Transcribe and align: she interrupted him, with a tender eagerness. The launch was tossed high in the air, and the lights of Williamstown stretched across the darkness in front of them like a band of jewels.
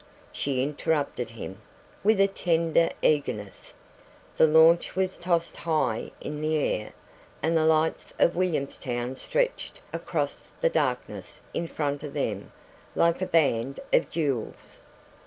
she 0.31 0.63
interrupted 0.63 1.29
him, 1.29 1.61
with 2.03 2.19
a 2.19 2.25
tender 2.27 2.89
eagerness. 3.03 3.71
The 4.35 4.47
launch 4.47 4.95
was 4.95 5.15
tossed 5.15 5.57
high 5.57 6.09
in 6.19 6.41
the 6.41 6.55
air, 6.55 6.93
and 7.43 7.55
the 7.55 7.65
lights 7.65 8.11
of 8.17 8.35
Williamstown 8.35 9.15
stretched 9.15 9.79
across 9.93 10.45
the 10.59 10.69
darkness 10.71 11.39
in 11.53 11.67
front 11.67 12.01
of 12.01 12.15
them 12.15 12.51
like 12.95 13.21
a 13.21 13.27
band 13.27 13.79
of 13.93 14.09
jewels. 14.09 14.79